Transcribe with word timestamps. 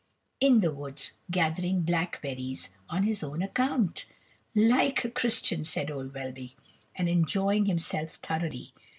In 0.39 0.61
the 0.61 0.71
woods 0.73 1.11
gathering 1.29 1.83
blackberrries 1.83 2.71
on 2.89 3.03
his 3.03 3.21
own 3.21 3.43
account, 3.43 4.05
'like 4.55 5.05
a 5.05 5.11
Christian,' 5.11 5.63
said 5.63 5.91
old 5.91 6.15
Welby, 6.15 6.55
and 6.95 7.07
enjoying 7.07 7.65
himself 7.67 8.15
thoroughly. 8.15 8.73